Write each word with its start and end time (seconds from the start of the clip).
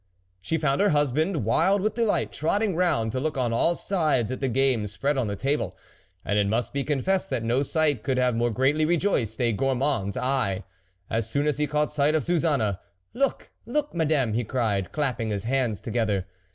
She 0.41 0.57
found 0.57 0.81
her 0.81 0.89
husband, 0.89 1.45
wild 1.45 1.79
with 1.79 1.93
de 1.93 2.03
light, 2.03 2.31
trotting 2.33 2.75
round 2.75 3.11
to 3.11 3.19
look 3.19 3.37
on 3.37 3.53
all 3.53 3.75
sides 3.75 4.31
at 4.31 4.39
the 4.39 4.49
game 4.49 4.87
spread 4.87 5.15
on 5.15 5.27
the 5.27 5.35
table, 5.35 5.77
and 6.25 6.39
it 6.39 6.47
must 6.47 6.73
be 6.73 6.83
confessed, 6.83 7.29
that 7.29 7.43
no 7.43 7.61
sight 7.61 8.01
could 8.01 8.17
have 8.17 8.35
more 8.35 8.49
greatly 8.49 8.83
rejoiced 8.83 9.39
a 9.39 9.51
gourmand's 9.53 10.17
eye. 10.17 10.63
As 11.07 11.29
soon 11.29 11.45
as 11.45 11.59
he 11.59 11.67
caught 11.67 11.91
sight 11.91 12.15
of 12.15 12.23
Suzanne, 12.23 12.79
"Look, 13.13 13.51
look, 13.67 13.93
Madame!" 13.93 14.33
he 14.33 14.43
cried, 14.43 14.91
clapping 14.91 15.29
his 15.29 15.43
hands 15.43 15.79
together.' 15.79 16.25